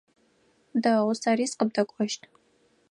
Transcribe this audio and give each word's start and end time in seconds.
Дэгъу, 0.81 1.13
сэри 1.21 1.45
сыкъыбдэкӏощт. 1.49 2.21